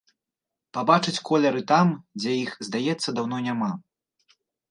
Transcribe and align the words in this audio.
Пабачыць 0.77 1.21
колеры 1.29 1.61
там, 1.73 1.87
дзе 2.21 2.31
іх, 2.43 2.51
здаецца, 2.67 3.09
даўно 3.19 3.37
няма. 3.51 3.71